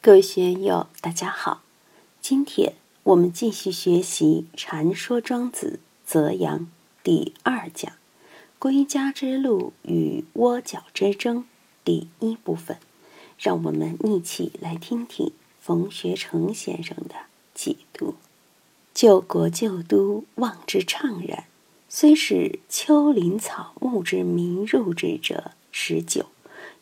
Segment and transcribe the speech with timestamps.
[0.00, 1.62] 各位学友，大家好。
[2.20, 6.60] 今天我们继续学习《禅说庄子·泽阳》
[7.02, 7.94] 第二讲
[8.60, 11.44] “归家之路与窝角之争”
[11.84, 12.78] 第一部分。
[13.36, 17.16] 让我们一起来听听冯学成先生的
[17.52, 18.14] 解读
[18.94, 21.46] ：“救国救都，望之怅然；
[21.88, 26.26] 虽是丘陵草木之民入之者十九，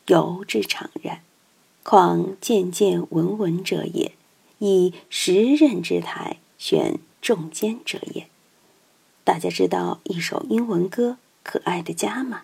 [0.05, 1.21] 犹之怅然。”
[1.89, 4.11] 况渐渐文文者也，
[4.59, 8.27] 以时任之台选众间者也。
[9.23, 11.11] 大家知道一首英文歌
[11.43, 12.41] 《可爱的家》吗？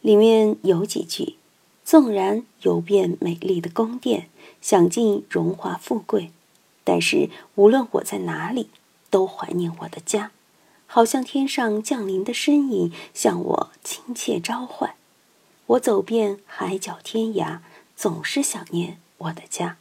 [0.00, 1.36] 里面有几句：
[1.84, 4.28] 纵然游遍美丽的宫殿，
[4.60, 6.32] 享尽荣华富贵，
[6.82, 8.70] 但是无论我在哪里，
[9.08, 10.32] 都怀念我的家，
[10.88, 14.96] 好像天上降临的身影向我亲切召唤。
[15.66, 17.60] 我走遍海角天涯。
[17.96, 19.76] 总是想念我的家。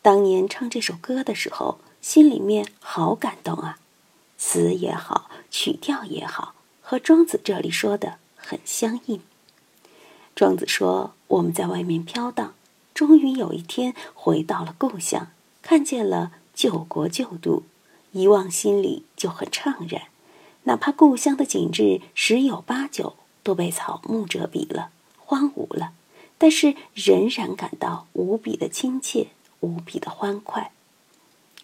[0.00, 3.78] 当年唱这首歌的时候，心里面好感动啊，
[4.38, 9.20] 词也好，曲调也好，和庄子这里说的很相应。
[10.34, 12.54] 庄子说：“我们在外面飘荡，
[12.94, 17.64] 终于有一天回到了故乡，看见了救国救都，
[18.12, 20.02] 一望心里就很怅然。
[20.62, 25.92] 哪怕故乡的景致十有八九都被草木遮蔽了，荒芜了。”
[26.38, 29.26] 但是仍然感到无比的亲切，
[29.60, 30.70] 无比的欢快。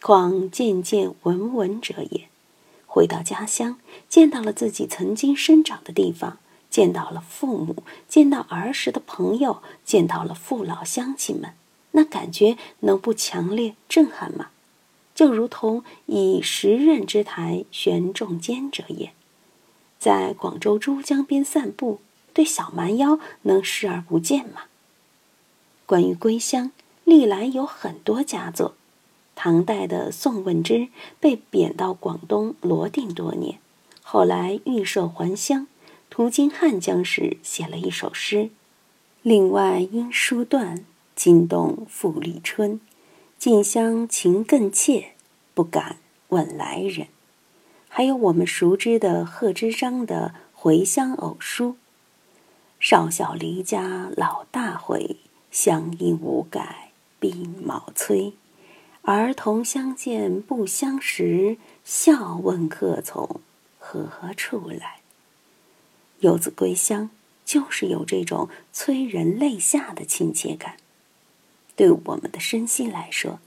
[0.03, 2.29] 况渐渐闻闻者也，
[2.87, 11.55] 回到家乡，见到了自己曾经生长的地方，见到了父母，见到儿时的朋友，见到了父老乡亲们，
[11.93, 14.51] 那感觉能不强烈震撼吗？
[15.15, 19.13] 就如同以时任之台悬众间者也，
[19.99, 22.01] 在广州珠江边散步。
[22.35, 24.65] 对小蛮腰能视而不见吗？
[25.87, 26.73] 关于归乡，
[27.05, 28.75] 历来有很多佳作。
[29.37, 33.59] 唐代的宋问之被贬到广东罗定多年，
[34.03, 35.67] 后来预设还乡，
[36.09, 38.51] 途经汉江时写了一首诗。
[39.23, 40.85] 另外因书断，
[41.17, 42.81] 惊动复历春，
[43.39, 45.13] 近乡情更切，
[45.53, 45.97] 不敢
[46.29, 47.09] 问来人。
[47.89, 51.71] 还有我们熟知的贺知章的《回乡偶书》。
[52.85, 55.17] 少小离家老大回，
[55.51, 58.35] 乡音无改鬓毛衰。
[59.01, 63.41] 儿童相见不相识，笑问客从
[63.79, 65.01] 何处来。
[66.19, 67.09] 游子归乡，
[67.47, 70.77] 就是有这种催人泪下的亲切感。
[71.75, 73.39] 对我们的身心来说，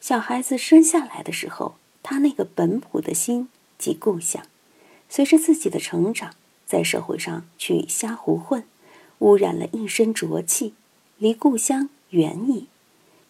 [0.00, 4.46] 小孩子生下来的时候，他那个本朴的心及故乡。
[5.10, 6.34] 随着自己的成长，
[6.64, 8.64] 在社会上去瞎胡混。
[9.18, 10.74] 污染了一身浊气，
[11.18, 12.66] 离故乡远矣。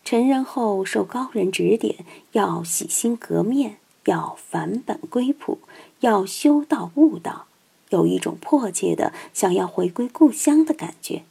[0.04, 5.58] 成人后受高人指点，要洗心革面，要返本归朴，
[6.00, 7.46] 要修道悟道，
[7.90, 11.22] 有一种迫切的想要回归故乡的感觉。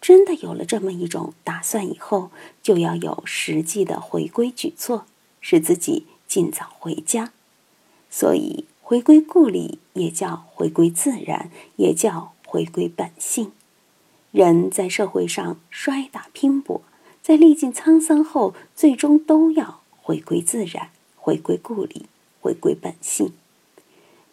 [0.00, 2.30] 真的有了这么一种打算以后，
[2.62, 5.06] 就要有实际的回归举措，
[5.40, 7.32] 使自己尽早回家。
[8.10, 13.52] 所以，回归故里也叫回归自然，也叫回归本性。
[14.32, 16.80] 人在社会上摔打拼搏，
[17.22, 22.06] 在历尽沧桑后，最终都要回归自然，回归故里，
[22.40, 23.34] 回归本性。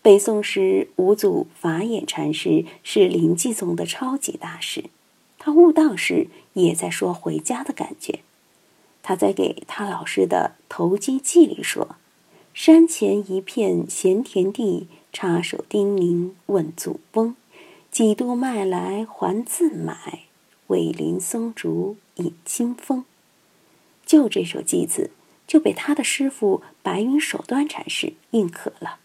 [0.01, 4.85] 北宋时，五祖法眼禅师是临济宗的超级大师，
[5.37, 8.19] 他悟道时也在说回家的感觉。
[9.03, 11.97] 他在给他老师的《投机记》里说
[12.53, 17.35] ：“山前一片闲田地，插手叮咛问祖翁。”
[17.91, 20.25] 几度卖来还自买，
[20.67, 23.03] 为林松竹引清风。
[24.05, 25.11] 就这首偈子，
[25.47, 28.99] 就被他的师傅白云守端禅师认可了。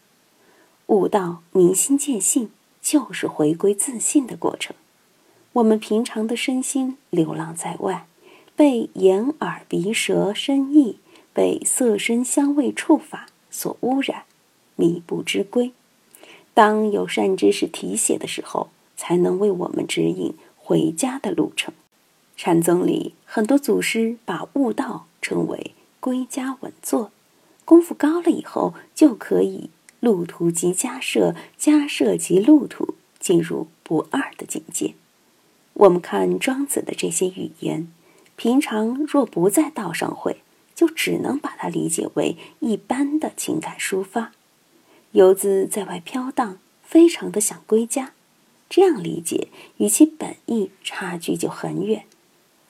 [0.87, 2.51] 悟道明心见性，
[2.81, 4.77] 就是回归自信的过程。
[5.55, 8.07] 我们平常的身心流浪在外，
[8.55, 10.99] 被眼耳鼻舌身意，
[11.33, 14.25] 被色声香味触法所污染，
[14.77, 15.73] 迷不知归。
[16.55, 21.75] 当有善知识提携的时候，才能为我们指引回家的路程。
[22.37, 27.11] 禅宗里很多祖师把悟道称为归家稳坐，
[27.65, 29.71] 功夫高了以后，就可以
[30.01, 34.95] 路途即家舍，家舍即路途，进入不二的境界。
[35.75, 37.89] 我们看庄子的这些语言，
[38.37, 40.39] 平常若不在道上会，
[40.75, 44.33] 就只能把它理解为一般的情感抒发。
[45.15, 48.15] 游子在外飘荡，非常的想归家。
[48.69, 49.47] 这样理解
[49.77, 52.05] 与其本意差距就很远。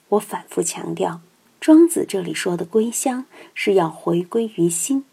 [0.09, 1.21] 我反复强调，
[1.59, 3.25] 庄子这里说的归乡，
[3.55, 5.05] 是要回归于心，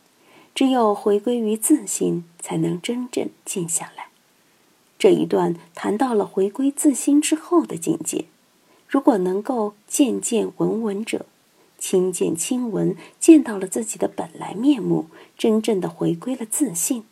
[0.55, 4.09] 只有回归于自心，才能真正静下来。
[4.99, 8.27] 这一段谈到了回归自心之后的境界。
[8.87, 11.25] 如果能够见见闻闻者，
[11.79, 15.07] 亲见亲闻，见到了自己的本来面目，
[15.39, 17.05] 真正的回归了自信，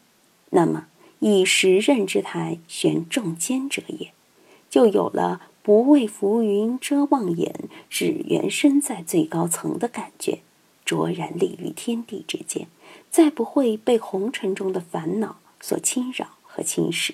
[0.51, 0.87] 那么
[1.21, 4.13] 以时任之台悬众间者也，
[4.69, 7.55] 就有了不畏浮云遮望眼，
[7.89, 10.41] 只缘身在最高层的感觉，
[10.85, 12.67] 卓然立于天地之间，
[13.11, 17.13] 再不会被红尘中的烦恼所侵扰和侵蚀，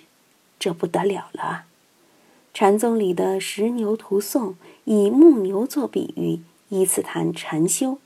[0.58, 1.66] 这不得了了啊！
[2.54, 4.54] 禅宗里的石牛图颂
[4.84, 6.40] 以木牛做比喻，
[6.70, 7.98] 依次谈禅修，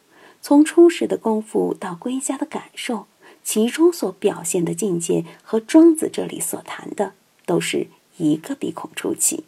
[0.42, 3.06] 从初始的功夫到归家的感受，
[3.42, 7.14] 其中所表现的境界和庄子这里所谈的
[7.46, 7.88] 都是
[8.18, 9.44] 一个鼻孔出气。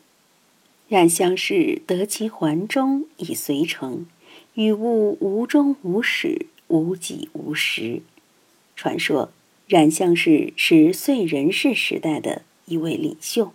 [0.88, 4.06] 然相是得其环中以随成，
[4.54, 8.02] 与物无终无始，无己无时。
[8.76, 9.30] 传说
[9.66, 13.52] 冉相氏是燧人氏时代的一位领袖。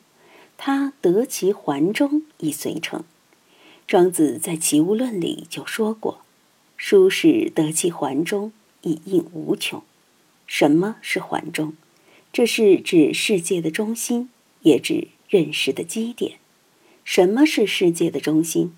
[0.60, 3.04] 他得其环中以随成，
[3.86, 6.22] 庄子在《齐物论》里就说过
[6.76, 8.52] ：“书是得其环中
[8.82, 9.84] 以应无穷。”
[10.48, 11.74] 什么是环中？
[12.34, 14.30] 这是指世界的中心，
[14.62, 16.40] 也指认识的基点。
[17.04, 18.74] 什么是世界的中心？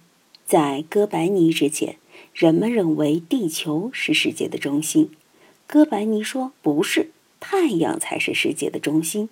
[0.46, 1.98] 在哥白尼之前，
[2.34, 5.12] 人们认为地球是世界的中心。
[5.68, 9.30] 哥白尼说：“不是，太阳才是世界的中心。”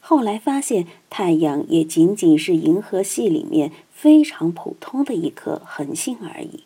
[0.00, 6.64] 后来发现，太阳也仅仅是银河系里面非常普通的一颗恒星而已，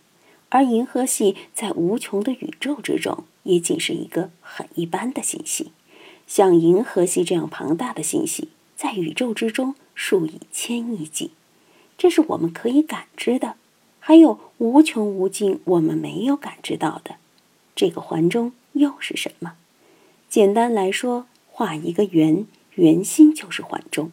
[0.49, 5.73] 而银河系在无穷的宇宙之中，也仅是一个很一般的星系。
[6.27, 11.33] 像银河系这样庞大的星系，在宇宙之中数以千亿计，
[11.97, 13.57] 这是我们可以感知的。
[13.99, 17.17] 还有无穷无尽我们没有感知到的，
[17.75, 19.55] 这个环中又是什么？
[20.29, 22.47] 简单来说，画一个圆。
[22.75, 24.13] 圆心就是环中，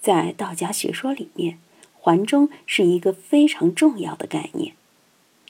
[0.00, 1.58] 在道家学说里面，
[1.92, 4.74] 环中是一个非常重要的概念。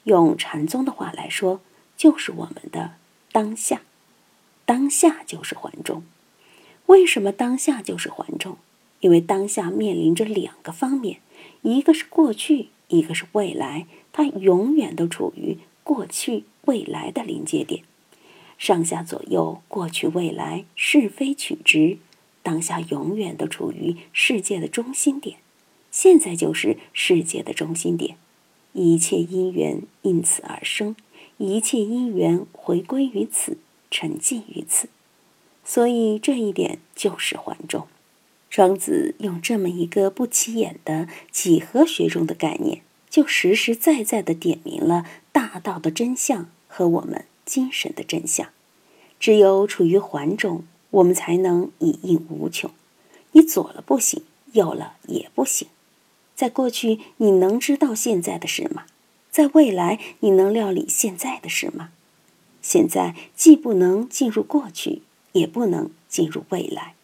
[0.04, 1.60] 用禅宗的话来说，
[1.98, 2.92] 就是我们的
[3.36, 3.82] 当下。
[4.64, 6.02] 当下就是环中。
[6.86, 8.56] 为什么当下就是环中？
[9.00, 11.20] 因为当下面临着两个方面，
[11.60, 17.82] 一个是过去，一个是未来，它永远都处于过去未来的临界点，
[18.56, 21.98] 上下左右，过去未来，是非曲直。
[22.42, 25.36] 当下永远都处于世界的中心点，
[25.90, 28.16] 现在就是世界的中心点，
[28.72, 30.96] 一切因缘因此而生，
[31.38, 33.58] 一切因缘回归于此，
[33.90, 34.88] 沉寂于此，
[35.64, 37.86] 所以这一点就是环中。
[38.50, 48.48] 庄子用这么一个不起眼的几何学中的概念，就实实在在的点明了大道的真相和我们精神的真相。
[49.18, 50.64] 只有处于环中。
[50.90, 52.70] 我们才能以应无穷。
[53.32, 54.22] 你左了不行，
[54.52, 55.68] 右了也不行。
[56.34, 58.86] 在过去，你能知道现在的事吗？
[59.36, 61.90] 在未来，你能料理现在的事吗？
[62.62, 65.02] 现在既不能进入过去，
[65.32, 66.94] 也不能进入未来。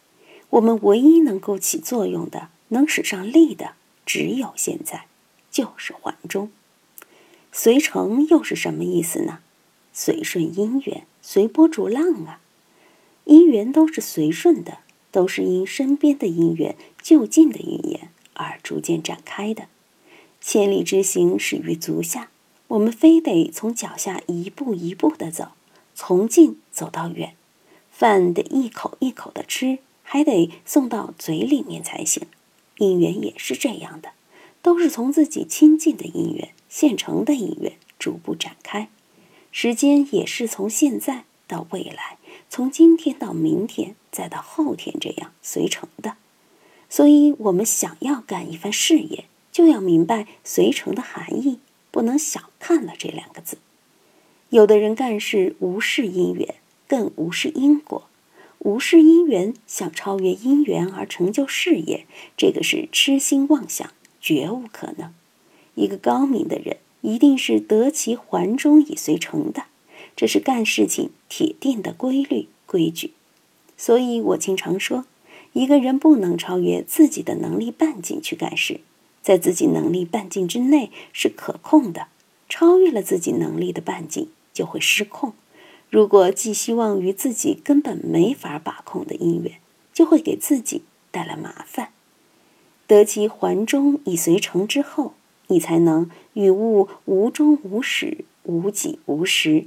[0.49, 3.73] 我们唯一能够起作用的、能使上力的，
[4.06, 5.05] 只有现在，
[5.50, 6.50] 就是环中。
[7.52, 9.40] 随成又是什么意思呢？
[9.93, 12.41] 随顺因缘，随波逐浪啊。
[13.24, 14.79] 因缘都是随顺的，
[15.10, 19.65] 都是因身边的因缘、就近的因缘而逐渐展开的。
[20.44, 22.29] 千里之行，始于足下。
[22.67, 25.53] 我们非得从脚下一步一步的走，
[25.94, 27.34] 从近走到远。
[27.93, 32.25] 饭得一口一口的吃，还得送到嘴里面才行。
[32.79, 34.11] 姻缘也是这样的，
[34.61, 38.89] 都是从自己亲近的姻缘、现成的姻缘逐步展开。
[39.53, 42.19] 时间也是从现在到未来。
[42.49, 46.17] 从今天到明天，再到后天，这样随成的。
[46.89, 53.59] 所以，我们想要干一番事业，就要明白随成的含义，不能小看了这两个字。
[54.49, 56.56] 有的人干事无视因缘，
[56.89, 58.09] 更无视因果，
[58.59, 62.06] 无视因缘想超越因缘而成就事业，
[62.37, 65.13] 这个是痴心妄想，绝无可能。
[65.75, 69.65] 一个高明的人，一定是得其环中以随成的。
[70.15, 73.13] 这是干事情铁定的规律规矩，
[73.79, 75.06] 所以我经常说，
[75.55, 78.81] 一个人不能超越自己的能力半径去干事，
[79.22, 82.08] 在自己能力半径之内是可控的，
[82.48, 85.32] 超越了自己能力的半径就会失控。
[85.88, 89.55] 如果寄希望于自己根本没法把控的因缘，
[89.93, 91.91] 就会给自己带来麻烦。
[92.86, 95.14] 得其环中以随成之后，
[95.46, 98.24] 你才能与物无终无始。
[98.44, 99.67] 无己无实。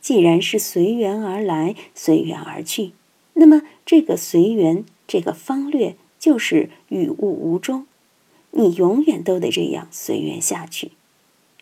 [0.00, 2.90] 既然是随缘而来，随缘而去，
[3.34, 7.86] 那么这个随缘，这个方略就是与物无终。
[8.52, 10.92] 你永远都得这样随缘下去。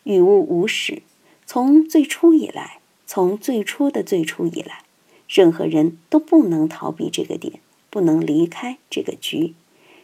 [0.04, 1.02] 与物无始，
[1.46, 4.82] 从最初以来，从最初的最初以来，
[5.28, 9.54] 任何人都不能逃避这个点，不能离开这个局。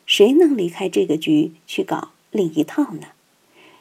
[0.07, 3.09] 谁能离开这个局去搞另一套呢？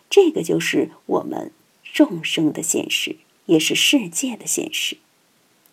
[0.09, 1.51] 这个就是我们
[1.83, 3.17] 众生的现实。
[3.45, 4.95] 也是世界的现实，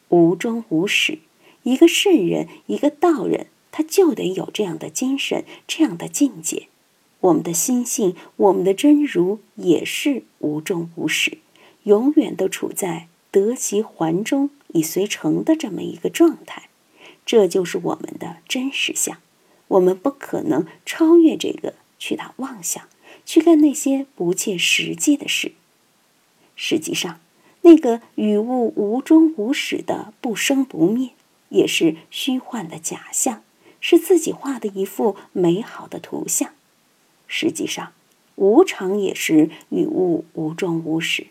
[0.09, 1.21] 无终无始。
[1.63, 6.67] 一个圣人，一个道人，他就得有这样的精神，这样的境界。
[7.21, 11.39] 我们的心性，我们的真如，也是无终无始，
[11.85, 16.69] 永远都处在得其环中以随成的这么一个状态。
[17.25, 19.19] 这就是我们的真实相。
[19.69, 22.89] 我们不可能超越这个，去打妄想，
[23.25, 25.53] 去干那些不切实际的事。
[26.57, 27.21] 实际上。
[27.63, 31.11] 那个与物无终无始的不生不灭，
[31.51, 33.43] 也是虚幻的假象，
[33.83, 36.55] 是自己画的一幅美好的图像。
[37.33, 37.93] 实际上，
[38.35, 41.29] 无常也是与物无终无始，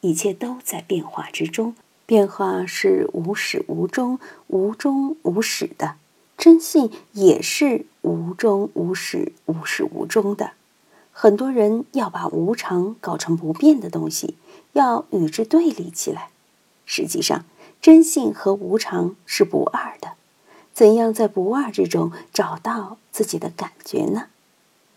[0.00, 1.74] 一切都在变化之中。
[2.06, 5.96] 变化是无始无终、无终无始的，
[6.38, 10.52] 真性也是无终无始、无始无终的。
[11.12, 14.36] 很多人要把无常搞成不变的东西。
[14.72, 16.30] 要与之对立起来，
[16.84, 17.44] 实际上
[17.80, 20.14] 真性和无常是不二的。
[20.72, 24.28] 怎样在不二之中找到自己的感觉呢？